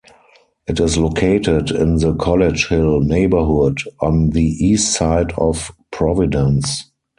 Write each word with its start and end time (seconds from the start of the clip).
It 0.65 0.79
is 0.79 0.97
located 0.97 1.69
in 1.69 1.97
the 1.97 2.15
College 2.15 2.69
Hill 2.69 3.01
neighborhood 3.01 3.77
on 3.99 4.31
the 4.31 4.43
East 4.57 4.93
Side 4.93 5.31
of 5.33 5.71
Providence. 5.91 6.89